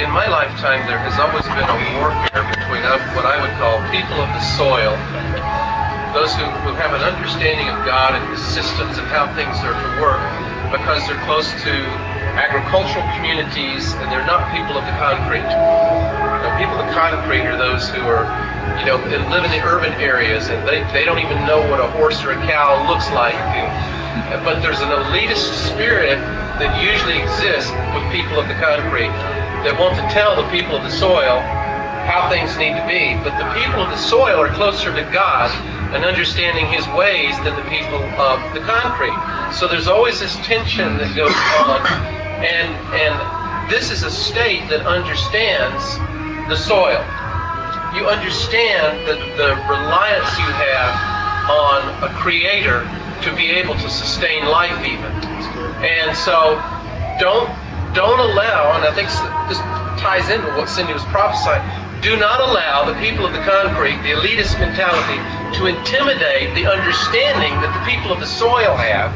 in 0.01 0.09
my 0.17 0.25
lifetime, 0.33 0.89
there 0.89 0.97
has 0.97 1.21
always 1.21 1.45
been 1.45 1.69
a 1.69 1.77
warfare 2.01 2.49
between 2.57 2.89
uh, 2.89 2.97
what 3.13 3.29
I 3.29 3.37
would 3.37 3.53
call 3.61 3.85
people 3.93 4.17
of 4.17 4.33
the 4.33 4.41
soil 4.57 4.97
those 6.13 6.35
who, 6.35 6.45
who 6.67 6.75
have 6.75 6.91
an 6.95 7.03
understanding 7.07 7.69
of 7.71 7.87
God 7.87 8.19
and 8.19 8.25
His 8.35 8.43
systems 8.43 8.99
and 8.99 9.07
how 9.09 9.31
things 9.39 9.55
are 9.63 9.75
to 9.75 9.91
work, 10.03 10.23
because 10.75 11.07
they're 11.07 11.23
close 11.23 11.51
to 11.63 11.75
agricultural 12.35 13.07
communities 13.15 13.95
and 14.03 14.11
they're 14.11 14.27
not 14.27 14.51
people 14.51 14.75
of 14.75 14.83
the 14.87 14.97
concrete. 14.99 15.47
You 15.47 16.43
know, 16.43 16.53
people 16.59 16.79
of 16.79 16.87
the 16.87 16.95
concrete 16.95 17.47
are 17.47 17.59
those 17.59 17.91
who 17.91 18.03
are, 18.07 18.27
you 18.79 18.87
know, 18.87 18.99
that 19.11 19.23
live 19.31 19.45
in 19.47 19.51
the 19.51 19.63
urban 19.63 19.93
areas 20.03 20.49
and 20.49 20.63
they, 20.67 20.83
they 20.95 21.05
don't 21.05 21.19
even 21.19 21.47
know 21.47 21.63
what 21.71 21.79
a 21.79 21.87
horse 21.99 22.23
or 22.25 22.33
a 22.33 22.41
cow 22.47 22.87
looks 22.91 23.11
like. 23.11 23.35
And, 23.35 24.43
but 24.43 24.63
there's 24.63 24.81
an 24.81 24.91
elitist 24.91 25.71
spirit 25.71 26.19
that 26.59 26.75
usually 26.83 27.23
exists 27.23 27.71
with 27.95 28.03
people 28.11 28.39
of 28.39 28.47
the 28.51 28.59
concrete 28.59 29.15
that 29.63 29.79
want 29.79 29.95
to 29.95 30.05
tell 30.11 30.35
the 30.35 30.49
people 30.51 30.75
of 30.75 30.83
the 30.83 30.91
soil 30.91 31.39
how 32.09 32.27
things 32.31 32.57
need 32.57 32.75
to 32.75 32.87
be. 32.87 33.15
But 33.23 33.37
the 33.39 33.49
people 33.55 33.83
of 33.83 33.91
the 33.91 34.01
soil 34.01 34.41
are 34.41 34.51
closer 34.55 34.95
to 34.95 35.05
God 35.13 35.51
and 35.95 36.05
understanding 36.05 36.67
His 36.67 36.87
ways 36.89 37.37
than 37.43 37.57
the 37.57 37.69
people 37.69 38.03
of 38.19 38.39
the 38.55 38.61
concrete. 38.61 39.17
So 39.55 39.67
there's 39.69 39.89
always 39.89 40.21
this 40.21 40.37
tension 40.47 40.97
that 40.99 41.15
goes 41.17 41.35
on, 41.67 41.83
and 42.43 42.71
and 42.95 43.71
this 43.71 43.91
is 43.91 44.03
a 44.03 44.11
state 44.11 44.69
that 44.69 44.87
understands 44.87 45.99
the 46.49 46.57
soil. 46.57 47.03
You 47.95 48.07
understand 48.07 49.07
the, 49.07 49.15
the 49.37 49.51
reliance 49.67 50.31
you 50.39 50.51
have 50.51 51.21
on 51.51 51.81
a 52.03 52.15
creator 52.15 52.87
to 53.23 53.35
be 53.37 53.51
able 53.51 53.75
to 53.75 53.89
sustain 53.91 54.45
life 54.47 54.85
even. 54.87 55.11
And 55.83 56.17
so 56.17 56.59
don't 57.19 57.51
don't 57.95 58.21
allow, 58.21 58.79
and 58.79 58.87
I 58.87 58.95
think 58.95 59.11
this 59.51 59.59
ties 60.01 60.31
into 60.31 60.47
what 60.55 60.69
Cindy 60.69 60.93
was 60.93 61.05
prophesying, 61.11 61.63
do 62.01 62.17
not 62.17 62.41
allow 62.41 62.87
the 62.87 62.95
people 63.03 63.27
of 63.27 63.33
the 63.33 63.43
concrete, 63.43 63.99
the 64.07 64.15
elitist 64.15 64.59
mentality, 64.59 65.19
to 65.55 65.67
intimidate 65.67 66.55
the 66.55 66.67
understanding 66.67 67.53
that 67.63 67.73
the 67.75 67.83
people 67.91 68.13
of 68.13 68.21
the 68.21 68.27
soil 68.27 68.77
have 68.77 69.11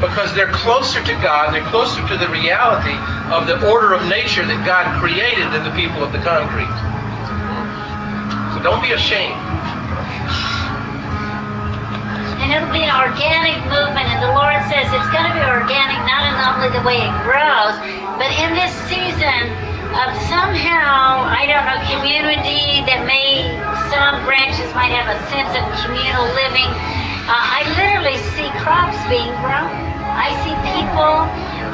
because 0.00 0.32
they're 0.34 0.52
closer 0.52 1.04
to 1.04 1.14
God, 1.20 1.52
they're 1.52 1.68
closer 1.68 2.00
to 2.08 2.16
the 2.16 2.28
reality 2.32 2.96
of 3.28 3.44
the 3.44 3.60
order 3.68 3.92
of 3.92 4.00
nature 4.08 4.40
that 4.44 4.64
God 4.64 4.88
created 4.96 5.44
than 5.52 5.60
the 5.60 5.74
people 5.76 6.00
of 6.00 6.10
the 6.10 6.22
concrete. 6.24 6.72
So 8.56 8.64
don't 8.64 8.80
be 8.80 8.96
ashamed. 8.96 9.36
And 12.40 12.48
it'll 12.48 12.72
be 12.72 12.80
an 12.80 12.96
organic 12.96 13.60
movement, 13.68 14.08
and 14.08 14.24
the 14.24 14.32
Lord 14.32 14.56
says 14.72 14.88
it's 14.88 15.10
going 15.12 15.28
to 15.28 15.36
be 15.36 15.44
organic, 15.44 16.00
not 16.08 16.24
in 16.24 16.34
only 16.48 16.72
the 16.72 16.80
way 16.80 16.96
it 16.96 17.14
grows, 17.20 17.76
but 18.16 18.32
in 18.40 18.56
this 18.56 18.72
season 18.88 19.69
of 19.90 20.14
somehow, 20.30 21.26
I 21.26 21.50
don't 21.50 21.66
know, 21.66 21.78
community 21.98 22.86
that 22.86 23.02
may, 23.06 23.42
some 23.90 24.22
branches 24.22 24.70
might 24.72 24.94
have 24.94 25.10
a 25.10 25.18
sense 25.34 25.50
of 25.58 25.66
communal 25.82 26.30
living. 26.38 26.70
Uh, 27.26 27.34
I 27.34 27.66
literally 27.74 28.18
see 28.38 28.46
crops 28.62 28.98
being 29.10 29.34
grown. 29.42 29.70
I 30.14 30.30
see 30.46 30.54
people 30.78 31.14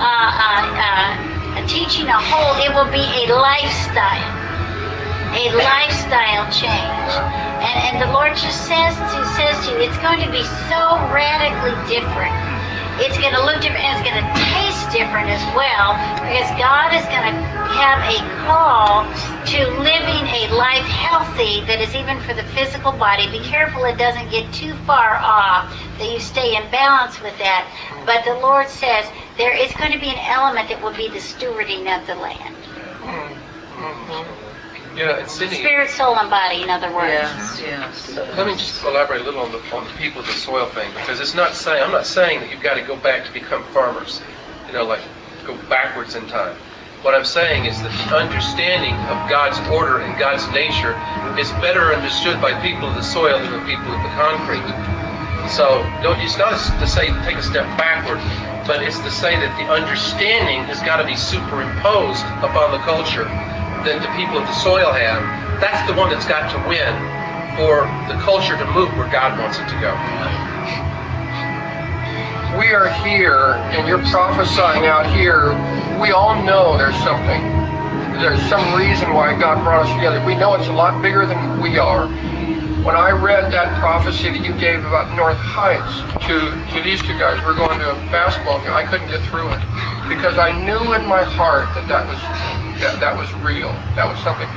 uh, 0.00 0.04
uh, 0.04 0.64
uh, 0.80 1.66
teaching 1.68 2.08
a 2.08 2.16
whole, 2.16 2.56
it 2.64 2.73
will 2.73 2.88
be 2.88 3.04
a 3.04 3.37
lifestyle 3.37 4.37
a 5.37 5.52
lifestyle 5.52 6.49
change. 6.49 7.12
And, 7.61 7.76
and 7.85 7.96
the 8.00 8.11
Lord 8.12 8.32
just 8.32 8.64
says 8.64 8.96
to 8.96 9.18
says 9.37 9.66
to 9.66 9.73
you, 9.73 9.78
it's 9.85 9.99
going 9.99 10.20
to 10.25 10.30
be 10.32 10.42
so 10.73 10.80
radically 11.12 11.76
different. 11.92 12.55
It's 12.99 13.19
going 13.19 13.35
to 13.35 13.45
look 13.45 13.61
different 13.61 13.85
and 13.85 13.93
it's 13.97 14.05
going 14.09 14.17
to 14.17 14.26
taste 14.57 14.88
different 14.91 15.29
as 15.29 15.45
well 15.53 15.93
because 16.25 16.49
God 16.57 16.97
is 16.97 17.05
going 17.12 17.29
to 17.29 17.37
have 17.76 18.00
a 18.09 18.19
call 18.49 19.05
to 19.53 19.59
living 19.81 20.25
a 20.33 20.49
life 20.57 20.87
healthy 20.88 21.61
that 21.67 21.81
is 21.81 21.95
even 21.95 22.19
for 22.21 22.33
the 22.33 22.45
physical 22.57 22.93
body. 22.93 23.29
Be 23.31 23.45
careful 23.45 23.85
it 23.85 23.99
doesn't 23.99 24.31
get 24.31 24.53
too 24.53 24.75
far 24.88 25.17
off, 25.17 25.69
that 25.99 26.11
you 26.11 26.19
stay 26.19 26.57
in 26.57 26.71
balance 26.71 27.21
with 27.21 27.37
that. 27.38 27.69
But 28.07 28.25
the 28.25 28.41
Lord 28.41 28.69
says 28.69 29.05
there 29.37 29.55
is 29.55 29.73
going 29.73 29.93
to 29.93 29.99
be 29.99 30.09
an 30.09 30.19
element 30.19 30.69
that 30.69 30.83
will 30.83 30.97
be 30.97 31.09
the 31.09 31.21
stewarding 31.21 31.85
of 31.93 32.07
the 32.07 32.15
land. 32.15 32.57
Mm-hmm. 33.05 34.36
You 34.97 35.05
know, 35.05 35.12
and 35.12 35.29
Cindy, 35.29 35.57
Spirit, 35.57 35.91
soul, 35.91 36.17
and 36.17 36.31
body, 36.31 36.62
in 36.62 36.71
other 36.71 36.88
words. 36.88 37.12
Yes, 37.12 37.61
yes. 37.61 38.17
Let 38.17 38.47
me 38.47 38.55
just 38.55 38.83
elaborate 38.83 39.21
a 39.21 39.25
little 39.25 39.43
on 39.43 39.53
the, 39.53 39.61
on 39.76 39.85
the 39.85 39.93
people 39.99 40.23
of 40.23 40.26
the 40.26 40.33
soil 40.33 40.65
thing 40.65 40.91
because 40.95 41.21
it's 41.21 41.35
not 41.35 41.53
saying 41.53 41.83
I'm 41.83 41.93
not 41.93 42.07
saying 42.07 42.41
that 42.41 42.50
you've 42.50 42.62
got 42.62 42.76
to 42.76 42.83
go 42.83 42.97
back 42.97 43.26
to 43.26 43.33
become 43.33 43.62
farmers, 43.76 44.23
you 44.67 44.73
know, 44.73 44.85
like 44.85 45.03
go 45.45 45.55
backwards 45.69 46.15
in 46.15 46.26
time. 46.29 46.57
What 47.03 47.15
I'm 47.15 47.26
saying 47.26 47.67
is 47.67 47.76
that 47.83 47.93
the 48.09 48.17
understanding 48.17 48.97
of 49.12 49.29
God's 49.29 49.61
order 49.69 50.00
and 50.00 50.19
God's 50.19 50.49
nature 50.57 50.97
is 51.37 51.53
better 51.61 51.93
understood 51.93 52.41
by 52.41 52.57
people 52.65 52.88
of 52.88 52.95
the 52.95 53.05
soil 53.05 53.37
than 53.38 53.53
the 53.53 53.65
people 53.69 53.93
of 53.93 54.00
the 54.00 54.12
concrete. 54.17 54.65
So 55.53 55.85
don't 56.00 56.17
it's 56.25 56.41
not 56.41 56.57
to 56.57 56.87
say 56.88 57.12
take 57.29 57.37
a 57.37 57.45
step 57.45 57.69
backward, 57.76 58.17
but 58.65 58.83
it's 58.83 58.99
to 59.00 59.11
say 59.11 59.37
that 59.37 59.53
the 59.61 59.69
understanding 59.69 60.65
has 60.73 60.81
got 60.81 61.05
to 61.05 61.05
be 61.05 61.17
superimposed 61.21 62.25
upon 62.41 62.73
the 62.73 62.81
culture 62.81 63.29
that 63.87 64.02
the 64.02 64.11
people 64.19 64.35
of 64.35 64.47
the 64.50 64.59
soil 64.59 64.90
have. 64.90 65.23
That's 65.62 65.78
the 65.87 65.95
one 65.95 66.11
that's 66.11 66.26
got 66.26 66.50
to 66.50 66.59
win 66.66 66.90
for 67.55 67.87
the 68.11 68.19
culture 68.21 68.59
to 68.59 68.66
move 68.75 68.90
where 68.99 69.09
God 69.09 69.38
wants 69.38 69.62
it 69.62 69.66
to 69.71 69.78
go. 69.78 69.95
We 72.59 72.75
are 72.75 72.90
here, 73.07 73.55
and 73.78 73.87
you're 73.87 74.02
prophesying 74.11 74.87
out 74.87 75.07
here. 75.07 75.55
We 76.02 76.11
all 76.11 76.35
know 76.43 76.76
there's 76.76 76.99
something. 77.07 77.40
There's 78.19 78.43
some 78.50 78.75
reason 78.75 79.14
why 79.14 79.38
God 79.38 79.62
brought 79.62 79.87
us 79.87 79.93
together. 79.95 80.25
We 80.26 80.35
know 80.35 80.55
it's 80.55 80.66
a 80.66 80.73
lot 80.73 81.00
bigger 81.00 81.25
than 81.25 81.61
we 81.61 81.78
are. 81.78 82.09
When 82.83 82.97
I 82.97 83.11
read 83.11 83.52
that 83.52 83.78
prophecy 83.78 84.31
that 84.31 84.43
you 84.43 84.52
gave 84.59 84.85
about 84.85 85.14
North 85.14 85.38
Heights 85.38 86.02
to, 86.26 86.38
to 86.75 86.83
these 86.83 87.02
two 87.02 87.19
guys, 87.19 87.38
we're 87.45 87.57
going 87.57 87.78
to 87.78 87.90
a 87.93 87.99
basketball 88.11 88.59
game. 88.61 88.73
I 88.73 88.85
couldn't 88.85 89.09
get 89.09 89.23
through 89.31 89.50
it 89.52 89.96
because 90.08 90.38
I 90.38 90.54
knew 90.64 90.94
in 90.94 91.06
my 91.06 91.22
heart 91.22 91.68
that 91.75 91.86
that 91.88 92.06
was 92.06 92.18
that, 92.80 93.00
that 93.00 93.14
was 93.16 93.28
real. 93.40 93.72
That 93.96 94.04
was 94.04 94.18
something. 94.20 94.48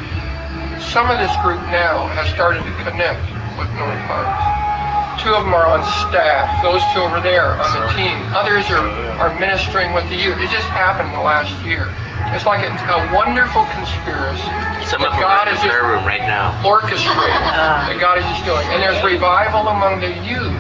Some 0.92 1.08
of 1.12 1.20
this 1.20 1.32
group 1.44 1.60
now 1.72 2.08
has 2.16 2.28
started 2.32 2.64
to 2.64 2.74
connect 2.84 3.24
with 3.56 3.70
North 3.80 4.00
Heights. 4.08 5.24
Two 5.24 5.36
of 5.36 5.44
them 5.44 5.52
are 5.52 5.68
on 5.68 5.84
staff. 6.08 6.48
Those 6.64 6.80
two 6.96 7.04
over 7.04 7.20
there 7.20 7.60
on 7.60 7.70
the 7.76 7.92
team. 7.96 8.16
Others 8.32 8.72
are, 8.72 8.88
are 9.20 9.32
ministering 9.40 9.92
with 9.92 10.08
the 10.08 10.16
youth. 10.16 10.40
It 10.40 10.48
just 10.48 10.68
happened 10.72 11.12
in 11.12 11.16
the 11.20 11.28
last 11.28 11.52
year. 11.68 11.92
It's 12.32 12.48
like 12.48 12.64
a, 12.64 12.72
a 12.72 13.00
wonderful 13.12 13.68
conspiracy. 13.76 14.48
Some 14.88 15.04
of 15.04 15.12
that 15.12 15.20
them 15.20 15.28
God 15.28 15.48
are 15.48 15.52
in 15.52 15.60
is 15.60 15.64
prayer 15.64 15.84
room 15.92 16.08
right 16.08 16.24
now. 16.24 16.56
orchestrating 16.64 17.44
ah. 17.52 17.88
that 17.92 18.00
God 18.00 18.20
is 18.20 18.26
just 18.32 18.48
doing. 18.48 18.64
And 18.72 18.80
there's 18.80 19.00
revival 19.04 19.68
among 19.68 20.00
the 20.00 20.12
youth 20.24 20.56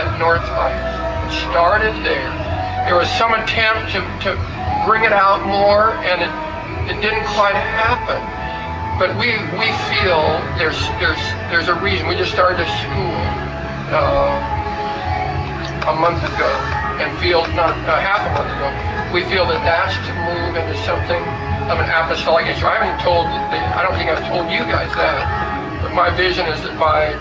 at 0.00 0.08
North 0.16 0.44
Heights. 0.48 0.80
It 1.28 1.50
started 1.52 1.92
there. 2.00 2.49
There 2.86 2.96
was 2.96 3.08
some 3.18 3.34
attempt 3.34 3.92
to, 3.92 4.00
to 4.24 4.30
bring 4.86 5.04
it 5.04 5.12
out 5.12 5.46
more, 5.46 5.94
and 6.06 6.22
it, 6.24 6.32
it 6.90 7.00
didn't 7.00 7.26
quite 7.36 7.54
happen. 7.54 8.20
But 8.98 9.16
we, 9.16 9.32
we 9.56 9.68
feel 9.88 10.20
there's, 10.60 10.76
there's, 11.00 11.20
there's 11.48 11.68
a 11.68 11.76
reason. 11.80 12.08
We 12.08 12.16
just 12.16 12.32
started 12.32 12.60
a 12.60 12.68
school 12.84 13.16
uh, 13.96 14.60
a 15.88 15.94
month 15.96 16.20
ago 16.20 16.50
and 17.00 17.08
feel, 17.18 17.46
not 17.56 17.72
uh, 17.88 17.96
half 17.96 18.20
a 18.28 18.32
month 18.36 18.52
ago, 18.52 18.68
we 19.14 19.24
feel 19.32 19.48
that 19.48 19.64
that's 19.64 19.96
to 20.04 20.12
move 20.12 20.52
into 20.52 20.76
something 20.84 21.22
of 21.72 21.80
an 21.80 21.88
apostolic 21.88 22.44
nature. 22.44 22.68
I 22.68 22.76
haven't 22.76 23.00
told, 23.00 23.24
I 23.24 23.80
don't 23.80 23.96
think 23.96 24.10
I've 24.10 24.26
told 24.28 24.52
you 24.52 24.60
guys 24.68 24.92
that, 25.00 25.80
but 25.80 25.94
my 25.94 26.10
vision 26.12 26.44
is 26.46 26.60
that 26.62 26.76
by 26.78 27.16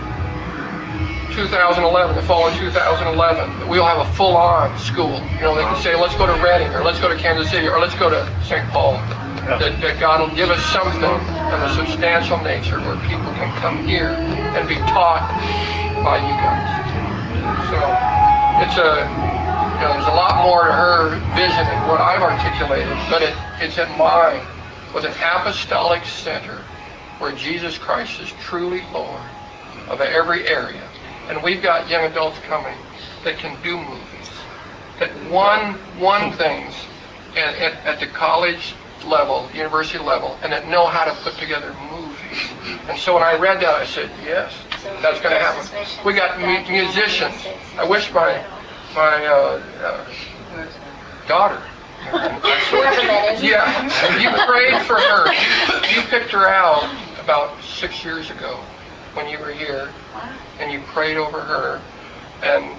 2011, 1.40 2.18
the 2.18 2.22
fall 2.24 2.50
of 2.50 2.54
2011, 2.58 3.70
we'll 3.70 3.86
have 3.86 4.06
a 4.06 4.12
full-on 4.12 4.78
school. 4.78 5.24
You 5.40 5.48
know, 5.48 5.56
they 5.56 5.64
can 5.64 5.82
say, 5.82 5.96
let's 5.96 6.16
go 6.16 6.28
to 6.28 6.36
Redding, 6.44 6.68
or 6.76 6.84
let's 6.84 7.00
go 7.00 7.08
to 7.08 7.16
Kansas 7.16 7.50
City, 7.50 7.66
or 7.68 7.80
let's 7.80 7.96
go 7.96 8.10
to 8.10 8.28
St. 8.44 8.68
Paul. 8.72 9.00
That, 9.48 9.80
that 9.80 10.00
God 10.02 10.20
will 10.20 10.36
give 10.36 10.50
us 10.52 10.62
something 10.76 11.02
of 11.02 11.60
a 11.64 11.74
substantial 11.74 12.38
nature 12.44 12.78
where 12.84 13.00
people 13.08 13.32
can 13.40 13.56
come 13.64 13.88
here 13.88 14.10
and 14.12 14.68
be 14.68 14.76
taught 14.92 15.32
by 16.04 16.20
you 16.20 16.36
guys. 16.44 16.68
So 17.72 17.80
it's 18.60 18.76
a, 18.76 19.08
you 19.80 19.88
know, 19.88 19.96
there's 19.96 20.12
a 20.12 20.20
lot 20.20 20.44
more 20.44 20.68
to 20.68 20.74
her 20.76 21.16
vision 21.40 21.64
than 21.66 21.88
what 21.88 22.02
I've 22.04 22.22
articulated, 22.22 22.94
but 23.10 23.24
it, 23.24 23.34
it's 23.64 23.80
in 23.80 23.88
mine 23.98 24.44
with 24.94 25.06
an 25.06 25.16
apostolic 25.24 26.04
center 26.04 26.62
where 27.18 27.32
Jesus 27.32 27.78
Christ 27.78 28.20
is 28.20 28.30
truly 28.44 28.84
Lord 28.92 29.24
of 29.88 30.02
every 30.02 30.46
area. 30.46 30.84
And 31.30 31.44
we've 31.44 31.62
got 31.62 31.90
young 31.90 32.06
adults 32.06 32.40
coming 32.40 32.78
that 33.24 33.38
can 33.38 33.62
do 33.64 33.78
movies, 33.78 34.30
that 35.00 35.10
one 35.32 35.76
one 36.00 36.32
things 36.34 36.74
at, 37.36 37.56
at, 37.56 37.74
at 37.86 38.00
the 38.00 38.08
college 38.08 38.76
level, 39.06 39.48
university 39.54 40.04
level, 40.04 40.38
and 40.44 40.52
that 40.52 40.68
know 40.68 40.88
how 40.88 41.06
to 41.06 41.14
put 41.22 41.34
together 41.36 41.74
movies. 41.92 42.50
And 42.90 42.98
so 42.98 43.14
when 43.14 43.24
I 43.24 43.38
read 43.38 43.62
that, 43.62 43.76
I 43.76 43.86
said, 43.86 44.10
yes, 44.24 44.54
that's 45.02 45.22
going 45.22 45.36
to 45.36 45.40
happen. 45.40 45.86
We 46.06 46.14
got 46.14 46.40
mu- 46.40 46.70
musicians. 46.70 47.46
I 47.78 47.86
wish 47.86 48.12
my 48.12 48.44
my 48.96 49.26
uh, 49.26 49.64
uh, 49.82 50.68
daughter 51.28 51.62
Whoever 52.10 53.02
that 53.08 53.36
is. 53.36 53.44
Yeah, 53.44 53.68
you 54.20 54.30
prayed 54.48 54.82
for 54.86 54.96
her. 54.96 55.26
You 55.94 56.02
picked 56.08 56.32
her 56.32 56.48
out 56.48 56.90
about 57.22 57.62
six 57.64 58.04
years 58.04 58.32
ago 58.32 58.60
when 59.14 59.28
you 59.28 59.38
were 59.38 59.52
here, 59.52 59.90
and 60.60 60.72
you 60.72 60.82
prayed 60.88 61.18
over 61.18 61.40
her. 61.42 61.82
And 62.44 62.64
um, 62.66 62.72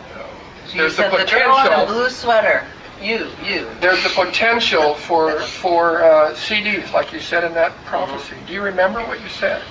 You 0.72 0.78
there's 0.78 0.96
the 0.96 1.02
said 1.02 1.12
the 1.12 1.30
girl 1.30 1.56
in 1.58 1.64
the 1.64 1.70
potential. 1.70 1.86
blue 1.86 2.10
sweater. 2.10 2.66
You, 3.00 3.28
you. 3.42 3.66
There's 3.80 4.02
the 4.02 4.10
potential 4.10 4.94
for 4.94 5.38
for 5.40 6.04
uh, 6.04 6.34
CDs, 6.34 6.92
like 6.92 7.12
you 7.12 7.20
said 7.20 7.44
in 7.44 7.54
that 7.54 7.72
prophecy. 7.86 8.36
Do 8.46 8.52
you 8.52 8.62
remember 8.62 9.00
what 9.00 9.20
you 9.22 9.28
said? 9.28 9.62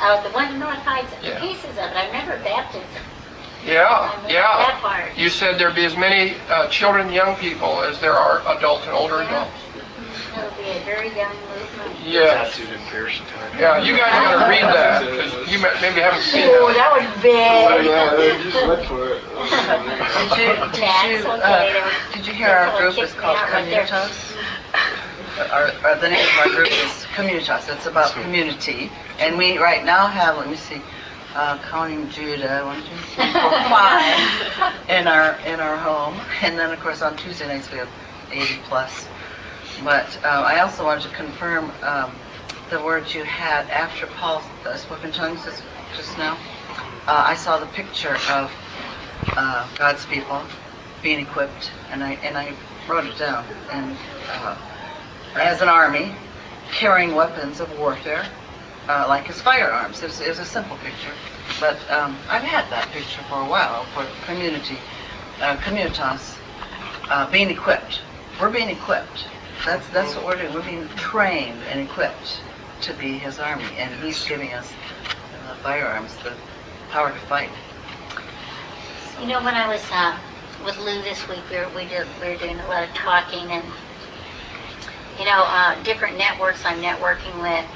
Uh, 0.00 0.22
the 0.22 0.30
one 0.30 0.58
North 0.58 0.78
Heights 0.78 1.12
Yeah. 1.22 1.38
pieces 1.40 1.70
of 1.72 1.76
it. 1.76 1.96
I 1.96 2.06
remember 2.06 2.38
baptism. 2.42 2.86
Yeah, 3.66 3.82
I 3.84 4.10
remember 4.14 4.32
yeah. 4.32 4.40
That 4.40 4.78
part. 4.80 5.18
You 5.18 5.28
said 5.28 5.58
there'd 5.60 5.74
be 5.74 5.84
as 5.84 5.94
many 5.94 6.36
uh, 6.48 6.68
children 6.68 7.12
young 7.12 7.36
people 7.36 7.82
as 7.82 8.00
there 8.00 8.14
are 8.14 8.40
adults 8.56 8.86
and 8.86 8.94
older 8.94 9.20
adults. 9.20 9.52
It'll 10.36 10.50
be 10.56 10.70
a 10.70 10.80
very 10.84 11.14
young 11.16 11.34
movement. 11.48 11.98
Yes. 12.04 12.56
Tattooed 12.56 12.72
in 12.74 12.80
Pearson. 12.90 13.26
Yeah, 13.58 13.78
you 13.78 13.96
guys 13.96 14.10
gotta 14.12 14.48
read 14.50 14.64
that, 14.64 15.02
'cause 15.02 15.48
you 15.50 15.58
ma- 15.58 15.74
maybe 15.80 16.00
haven't 16.00 16.22
seen 16.22 16.42
it. 16.42 16.50
Oh, 16.52 16.68
that. 16.68 16.76
that 16.76 16.92
was 16.96 17.06
Oh, 17.16 17.20
big. 17.22 17.86
yeah, 17.86 18.14
they 18.16 18.42
just 18.42 18.66
look 18.66 18.84
for 18.84 19.08
it. 19.08 19.22
Did 20.30 20.38
you, 20.38 20.54
did 20.72 21.24
you, 21.24 21.28
uh, 21.30 21.90
did 22.12 22.26
you 22.26 22.32
hear 22.34 22.48
our 22.48 22.78
group 22.78 22.94
kicked 22.94 23.08
is 23.08 23.14
called 23.14 23.36
out. 23.36 23.48
Communitas? 23.48 24.36
Our, 25.52 25.70
our, 25.84 25.96
the 26.00 26.08
name 26.08 26.24
of 26.26 26.38
our 26.46 26.54
group 26.54 26.68
is 26.68 27.06
Communitas. 27.14 27.68
It's 27.74 27.86
about 27.86 28.12
community. 28.12 28.90
And 29.18 29.36
we 29.38 29.58
right 29.58 29.84
now 29.84 30.06
have, 30.06 30.36
let 30.36 30.48
me 30.48 30.56
see, 30.56 30.82
uh, 31.34 31.58
counting 31.70 32.08
Judah, 32.10 32.62
one, 32.64 32.82
two, 32.82 32.96
three, 33.14 33.32
four, 33.32 33.50
five 33.70 34.74
in 34.88 35.06
our, 35.08 35.38
in 35.46 35.60
our 35.60 35.76
home. 35.76 36.20
And 36.42 36.58
then, 36.58 36.72
of 36.72 36.80
course, 36.80 37.02
on 37.02 37.16
Tuesday 37.16 37.46
nights, 37.46 37.70
we 37.70 37.78
have 37.78 37.88
80 38.32 38.58
plus. 38.64 39.08
But 39.84 40.18
uh, 40.24 40.28
I 40.28 40.60
also 40.60 40.84
wanted 40.84 41.08
to 41.08 41.16
confirm 41.16 41.72
um, 41.82 42.12
the 42.68 42.82
words 42.82 43.14
you 43.14 43.24
had 43.24 43.68
after 43.70 44.06
Paul 44.06 44.42
uh, 44.66 44.76
spoke 44.76 45.04
in 45.04 45.12
tongues 45.12 45.44
just, 45.44 45.62
just 45.96 46.18
now. 46.18 46.34
Uh, 47.06 47.24
I 47.26 47.34
saw 47.34 47.58
the 47.58 47.66
picture 47.66 48.16
of 48.30 48.52
uh, 49.28 49.68
God's 49.76 50.04
people 50.06 50.42
being 51.02 51.20
equipped, 51.20 51.72
and 51.90 52.04
I 52.04 52.12
and 52.22 52.36
I 52.36 52.52
wrote 52.88 53.06
it 53.06 53.18
down. 53.18 53.44
And 53.72 53.96
uh, 54.28 54.56
as 55.34 55.62
an 55.62 55.68
army, 55.68 56.14
carrying 56.72 57.14
weapons 57.14 57.60
of 57.60 57.78
warfare, 57.78 58.26
uh, 58.86 59.06
like 59.08 59.26
his 59.26 59.40
firearms. 59.40 60.02
It 60.02 60.06
was, 60.06 60.20
it 60.20 60.38
a 60.38 60.44
simple 60.44 60.76
picture, 60.78 61.14
but 61.58 61.78
um, 61.90 62.16
I've 62.28 62.42
had 62.42 62.70
that 62.70 62.88
picture 62.92 63.22
for 63.30 63.40
a 63.40 63.48
while 63.48 63.84
for 63.94 64.06
community, 64.26 64.76
communitas, 65.38 66.36
being 67.32 67.48
equipped. 67.48 68.02
We're 68.38 68.50
being 68.50 68.68
equipped. 68.68 69.26
That's 69.64 69.88
that's 69.88 70.16
what 70.16 70.24
we're 70.24 70.36
doing. 70.36 70.54
We're 70.54 70.62
being 70.62 70.88
trained 70.96 71.62
and 71.70 71.80
equipped 71.80 72.40
to 72.82 72.94
be 72.94 73.18
His 73.18 73.38
army, 73.38 73.64
and 73.78 73.94
He's 74.02 74.24
giving 74.26 74.52
us 74.52 74.72
uh, 75.46 75.54
firearms, 75.56 76.16
the 76.18 76.32
power 76.90 77.10
to 77.10 77.18
fight. 77.18 77.50
You 79.20 79.26
know, 79.26 79.42
when 79.44 79.54
I 79.54 79.68
was 79.68 79.82
uh, 79.92 80.18
with 80.64 80.78
Lou 80.78 81.02
this 81.02 81.28
week, 81.28 81.42
we 81.50 81.56
were, 81.56 81.68
we, 81.76 81.84
did, 81.84 82.06
we 82.20 82.28
were 82.28 82.36
doing 82.36 82.58
a 82.58 82.68
lot 82.68 82.84
of 82.84 82.94
talking 82.94 83.50
and, 83.50 83.64
you 85.18 85.26
know, 85.26 85.44
uh, 85.46 85.82
different 85.82 86.16
networks 86.16 86.64
I'm 86.64 86.80
networking 86.80 87.40
with, 87.42 87.66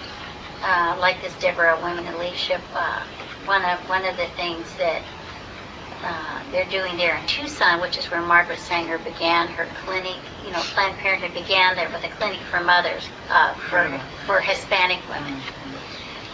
uh, 0.63 0.97
like 0.99 1.21
this 1.21 1.35
Deborah 1.35 1.79
Women 1.83 2.07
in 2.07 2.19
Leadership. 2.19 2.63
Uh, 2.75 3.03
one 3.45 3.63
of 3.63 3.79
one 3.91 4.07
of 4.07 4.17
the 4.17 4.27
things 4.37 4.75
that 4.77 5.03
uh, 6.05 6.43
they're 6.53 6.69
doing 6.69 6.97
there 6.97 7.17
in 7.17 7.27
Tucson, 7.27 7.81
which 7.81 7.97
is 7.97 8.05
where 8.11 8.21
Margaret 8.21 8.59
Sanger 8.59 8.99
began 8.99 9.49
her 9.49 9.67
clinic. 9.85 10.17
You 10.45 10.53
know, 10.53 10.61
Planned 10.61 10.99
Parenthood 10.99 11.33
began 11.33 11.77
there 11.77 11.89
with 11.89 12.05
a 12.05 12.11
clinic 12.11 12.41
for 12.51 12.61
mothers, 12.61 13.09
uh, 13.31 13.55
for 13.71 14.01
for 14.27 14.41
Hispanic 14.41 15.01
women. 15.09 15.41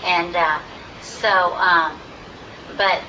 And 0.04 0.34
uh, 0.34 0.58
so, 1.02 1.28
um, 1.54 1.98
but 2.76 3.00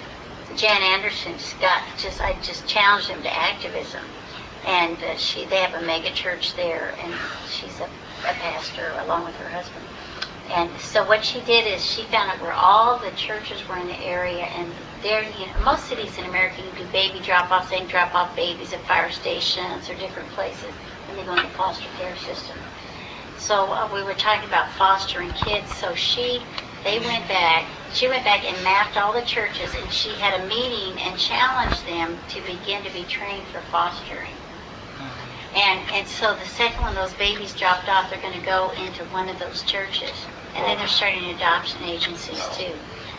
Jan 0.55 0.81
Anderson 0.81 1.33
just 1.33 1.59
got 1.59 1.81
just 1.97 2.21
I 2.21 2.33
just 2.41 2.67
challenged 2.67 3.07
him 3.07 3.23
to 3.23 3.33
activism, 3.33 4.03
and 4.65 5.01
uh, 5.01 5.15
she 5.15 5.45
they 5.45 5.57
have 5.57 5.81
a 5.81 5.85
mega 5.85 6.11
church 6.11 6.55
there, 6.55 6.93
and 7.01 7.13
she's 7.49 7.79
a, 7.79 7.85
a 8.29 8.33
pastor 8.33 8.93
along 8.99 9.25
with 9.25 9.35
her 9.35 9.49
husband. 9.49 9.85
And 10.49 10.79
so 10.79 11.07
what 11.07 11.23
she 11.23 11.41
did 11.41 11.67
is 11.67 11.85
she 11.85 12.03
found 12.05 12.29
out 12.31 12.41
where 12.41 12.53
all 12.53 12.99
the 12.99 13.11
churches 13.11 13.67
were 13.67 13.77
in 13.77 13.87
the 13.87 13.99
area, 14.01 14.43
and 14.43 14.73
there, 15.01 15.23
you 15.23 15.47
know, 15.47 15.59
most 15.63 15.87
cities 15.87 16.17
in 16.17 16.25
America 16.25 16.61
you 16.61 16.71
do 16.77 16.91
baby 16.91 17.19
drop-offs. 17.21 17.69
They 17.69 17.85
drop 17.85 18.13
off 18.15 18.35
babies 18.35 18.73
at 18.73 18.85
fire 18.85 19.09
stations 19.11 19.89
or 19.89 19.95
different 19.95 20.29
places, 20.31 20.73
and 21.09 21.17
they 21.17 21.23
go 21.23 21.33
in 21.33 21.43
the 21.43 21.49
foster 21.49 21.89
care 21.97 22.15
system. 22.17 22.57
So 23.37 23.71
uh, 23.71 23.89
we 23.93 24.03
were 24.03 24.13
talking 24.13 24.47
about 24.47 24.71
fostering 24.73 25.31
kids. 25.31 25.71
So 25.73 25.95
she, 25.95 26.45
they 26.83 26.99
went 26.99 27.27
back. 27.27 27.65
She 27.93 28.07
went 28.07 28.25
back 28.25 28.43
and 28.45 28.63
mapped 28.63 28.97
all 28.97 29.13
the 29.13 29.25
churches, 29.25 29.73
and 29.75 29.91
she 29.91 30.09
had 30.15 30.41
a 30.41 30.47
meeting 30.47 31.01
and 31.01 31.17
challenged 31.17 31.85
them 31.87 32.19
to 32.29 32.41
begin 32.41 32.83
to 32.83 32.91
be 32.93 33.05
trained 33.05 33.47
for 33.47 33.61
fostering. 33.71 34.40
And 35.55 35.79
and 35.91 36.07
so 36.07 36.33
the 36.35 36.45
second 36.45 36.81
one, 36.81 36.95
those 36.95 37.13
babies 37.13 37.53
dropped 37.53 37.89
off, 37.89 38.09
they're 38.09 38.21
going 38.21 38.39
to 38.39 38.45
go 38.45 38.71
into 38.71 39.03
one 39.05 39.27
of 39.27 39.37
those 39.37 39.63
churches, 39.63 40.13
and 40.55 40.65
then 40.65 40.77
they're 40.77 40.87
starting 40.87 41.25
adoption 41.31 41.83
agencies 41.83 42.47
too. 42.55 42.71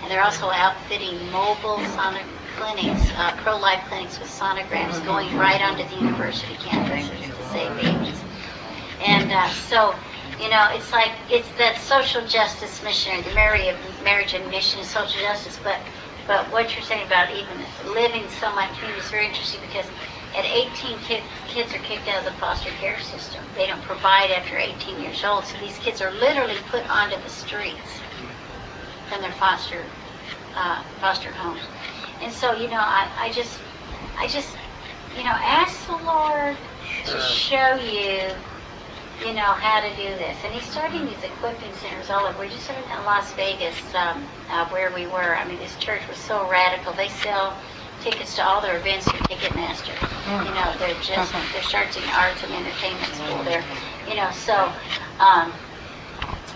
And 0.02 0.10
they're 0.10 0.22
also 0.22 0.50
outfitting 0.50 1.30
mobile 1.30 1.78
sonic 1.92 2.24
clinics, 2.56 3.10
uh, 3.16 3.36
pro-life 3.42 3.84
clinics 3.88 4.18
with 4.18 4.28
sonograms 4.28 5.04
going 5.04 5.36
right 5.36 5.60
onto 5.60 5.84
the 5.84 6.04
university 6.04 6.54
campuses 6.54 7.20
to 7.20 7.42
save 7.50 7.76
babies. 7.76 8.20
And 9.00 9.30
uh, 9.30 9.48
so, 9.50 9.94
you 10.40 10.48
know, 10.48 10.68
it's 10.72 10.90
like 10.90 11.12
it's 11.30 11.48
that 11.58 11.78
social 11.78 12.26
justice 12.26 12.82
missionary, 12.82 13.22
the 13.22 13.34
marriage, 13.34 13.76
marriage 14.04 14.34
and 14.34 14.48
mission 14.50 14.80
is 14.80 14.88
social 14.88 15.20
justice. 15.20 15.58
But 15.62 15.78
but 16.26 16.50
what 16.52 16.74
you're 16.74 16.84
saying 16.84 17.06
about 17.06 17.30
even 17.30 17.58
living 17.92 18.22
in 18.22 18.28
community 18.28 19.00
is 19.00 19.10
very 19.10 19.26
interesting 19.26 19.60
because 19.66 19.86
at 20.34 20.44
18, 20.44 20.98
kid, 21.00 21.22
kids 21.48 21.74
are 21.74 21.78
kicked 21.78 22.08
out 22.08 22.20
of 22.20 22.24
the 22.24 22.38
foster 22.38 22.70
care 22.80 22.98
system. 23.00 23.44
They 23.56 23.66
don't 23.66 23.82
provide 23.82 24.30
after 24.30 24.56
18 24.56 25.00
years 25.00 25.22
old, 25.24 25.44
so 25.44 25.58
these 25.58 25.76
kids 25.78 26.00
are 26.00 26.12
literally 26.12 26.56
put 26.70 26.88
onto 26.88 27.16
the 27.22 27.28
streets 27.28 28.00
from 29.08 29.20
their 29.20 29.32
foster 29.32 29.82
uh, 30.54 30.82
foster 31.00 31.30
homes. 31.30 31.60
And 32.22 32.32
so, 32.32 32.52
you 32.52 32.68
know, 32.68 32.80
I, 32.80 33.10
I 33.18 33.32
just, 33.32 33.58
I 34.16 34.28
just, 34.28 34.56
you 35.16 35.24
know, 35.24 35.30
ask 35.30 35.86
the 35.86 35.96
Lord 35.96 36.56
to 37.06 37.20
show 37.20 37.74
you, 37.74 38.30
you 39.26 39.34
know, 39.34 39.52
how 39.52 39.80
to 39.80 39.90
do 39.96 40.08
this. 40.16 40.36
And 40.44 40.54
He's 40.54 40.64
starting 40.70 41.04
these 41.04 41.22
equipping 41.22 41.72
centers 41.74 42.10
all 42.10 42.26
over. 42.26 42.40
We 42.40 42.48
just 42.48 42.64
started 42.64 42.84
in 42.84 43.04
Las 43.04 43.32
Vegas, 43.34 43.76
um, 43.94 44.24
uh, 44.50 44.68
where 44.68 44.92
we 44.94 45.06
were. 45.06 45.36
I 45.36 45.46
mean, 45.46 45.58
this 45.58 45.76
church 45.76 46.06
was 46.08 46.16
so 46.18 46.48
radical. 46.48 46.92
They 46.92 47.08
sell 47.08 47.56
tickets 48.02 48.36
to 48.36 48.44
all 48.44 48.60
their 48.60 48.76
events 48.78 49.06
through 49.08 49.20
Ticketmaster. 49.20 49.94
You 50.44 50.54
know, 50.54 50.74
they're 50.78 50.94
just, 51.02 51.32
they're 51.52 51.62
starting 51.62 52.02
arts 52.14 52.42
and 52.42 52.52
entertainment 52.52 53.14
school 53.14 53.42
there. 53.44 53.64
You 54.08 54.16
know, 54.16 54.30
so, 54.32 54.72
um, 55.18 55.52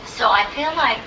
so 0.06 0.28
I 0.30 0.46
feel 0.54 0.74
like, 0.76 0.98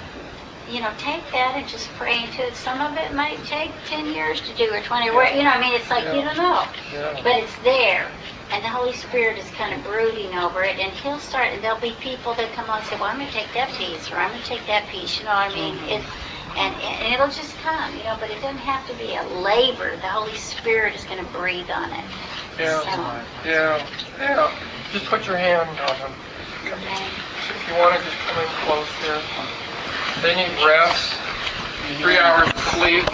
you 0.70 0.82
know, 0.82 0.92
take 0.98 1.24
that 1.32 1.54
and 1.58 1.68
just 1.68 1.90
pray 1.98 2.24
into 2.24 2.46
it. 2.46 2.56
Some 2.56 2.80
of 2.80 2.98
it 2.98 3.14
might 3.16 3.44
take 3.46 3.72
10 3.88 4.14
years 4.14 4.40
to 4.42 4.54
do 4.56 4.72
or 4.74 4.82
20. 4.82 5.12
Where, 5.12 5.34
you 5.36 5.44
know, 5.44 5.50
I 5.50 5.60
mean, 5.60 5.74
it's 5.74 5.90
like, 5.90 6.06
you 6.14 6.22
don't 6.22 6.38
know. 6.38 6.64
Yeah. 6.94 7.20
But 7.24 7.38
it's 7.44 7.56
there. 7.64 8.12
And 8.52 8.64
the 8.64 8.70
Holy 8.70 8.94
Spirit 8.94 9.38
is 9.38 9.50
kind 9.52 9.74
of 9.74 9.84
brooding 9.84 10.34
over 10.38 10.64
it. 10.64 10.78
And 10.80 10.92
He'll 10.94 11.20
start, 11.20 11.48
and 11.54 11.64
there'll 11.64 11.80
be 11.80 11.94
people 12.00 12.34
that 12.36 12.52
come 12.54 12.70
on 12.70 12.80
and 12.80 12.88
say, 12.88 12.96
well, 12.96 13.06
I'm 13.06 13.18
going 13.18 13.28
to 13.30 13.34
take 13.34 13.52
that 13.54 13.70
piece, 13.78 14.12
or 14.12 14.18
I'm 14.18 14.30
going 14.32 14.42
to 14.42 14.48
take 14.48 14.66
that 14.68 14.88
piece. 14.90 15.18
You 15.20 15.26
know 15.26 15.34
what 15.34 15.52
I 15.52 15.56
mean? 15.56 15.76
It, 15.90 16.04
and, 16.58 16.76
and 16.82 17.14
it'll 17.14 17.30
just 17.30 17.58
come, 17.60 17.96
you 17.98 18.04
know, 18.04 18.18
but 18.20 18.30
it 18.30 18.42
doesn't 18.42 18.58
have 18.58 18.88
to 18.88 18.94
be 18.96 19.16
a 19.16 19.24
labor. 19.42 19.96
The 19.98 20.08
Holy 20.08 20.36
Spirit 20.36 20.96
is 20.96 21.04
going 21.06 21.24
to 21.24 21.32
breathe 21.32 21.70
on 21.70 21.92
it. 21.92 22.06
Yeah, 22.60 22.82
So, 22.82 23.50
yeah, 23.50 23.88
yeah. 24.20 24.52
Just 24.92 25.06
put 25.06 25.26
your 25.28 25.38
hand 25.38 25.70
on 25.70 25.76
them. 26.00 26.12
okay. 26.66 27.06
If 27.50 27.70
you 27.70 27.76
want 27.80 27.98
to 27.98 28.04
just 28.04 28.18
come 28.28 28.42
in 28.42 28.50
close 28.66 28.88
here. 29.02 29.22
They 30.22 30.36
need 30.36 30.52
rest, 30.66 31.14
three 32.02 32.18
hours 32.18 32.50
of 32.50 32.60
sleep. 32.76 33.06